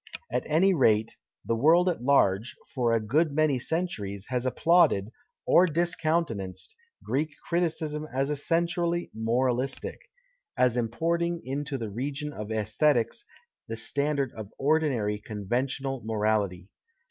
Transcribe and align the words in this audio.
At 0.31 0.41
any 0.47 0.73
rate, 0.73 1.15
the 1.45 1.55
world 1.55 1.87
at 1.87 2.01
large, 2.01 2.55
for 2.73 2.91
a 2.91 2.99
good 2.99 3.31
many 3.31 3.59
centuries, 3.59 4.25
has 4.29 4.47
applauded, 4.47 5.11
or 5.45 5.67
discountenanced, 5.67 6.73
Greek 7.03 7.29
criticism 7.47 8.07
as 8.11 8.31
essentially 8.31 9.11
moralistic— 9.13 10.01
as 10.57 10.75
importing 10.75 11.39
into 11.45 11.77
the 11.77 11.91
region 11.91 12.33
of 12.33 12.51
aesthetics 12.51 13.23
the 13.67 13.77
standards 13.77 14.33
of 14.33 14.49
ordinary, 14.57 15.19
conventional 15.19 16.01
morality. 16.03 16.69